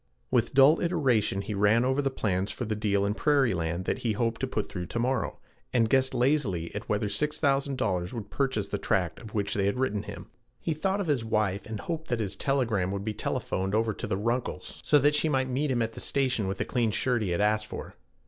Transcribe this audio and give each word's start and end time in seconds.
With 0.31 0.55
dull 0.55 0.79
iteration 0.81 1.41
he 1.43 1.53
ran 1.53 1.85
over 1.85 2.01
the 2.01 2.09
plans 2.09 2.49
for 2.49 2.65
the 2.65 2.73
deal 2.75 3.05
in 3.05 3.13
prairie 3.13 3.53
land 3.53 3.85
that 3.85 3.99
he 3.99 4.13
hoped 4.13 4.41
to 4.41 4.47
put 4.47 4.67
through 4.67 4.87
to 4.87 4.97
morrow, 4.97 5.37
and 5.71 5.87
guessed 5.91 6.15
lazily 6.15 6.73
at 6.73 6.89
whether 6.89 7.05
$6000 7.07 8.11
would 8.11 8.31
purchase 8.31 8.65
the 8.69 8.79
tract 8.79 9.19
of 9.19 9.35
which 9.35 9.53
they 9.53 9.67
had 9.67 9.77
written 9.77 10.01
him. 10.01 10.31
He 10.59 10.73
thought 10.73 11.01
of 11.01 11.05
his 11.05 11.23
wife, 11.23 11.67
and 11.67 11.81
hoped 11.81 12.07
that 12.07 12.19
his 12.19 12.35
telegram 12.35 12.89
would 12.89 13.05
be 13.05 13.13
telephoned 13.13 13.75
over 13.75 13.93
to 13.93 14.07
the 14.07 14.17
Runkles' 14.17 14.79
so 14.81 14.97
that 14.97 15.13
she 15.13 15.29
might 15.29 15.47
meet 15.49 15.69
him 15.69 15.83
at 15.83 15.93
the 15.93 16.01
station 16.01 16.47
with 16.47 16.57
the 16.57 16.65
clean 16.65 16.89
shirt 16.89 17.21
he 17.21 17.29
had 17.29 17.39
asked 17.39 17.67
for. 17.67 17.95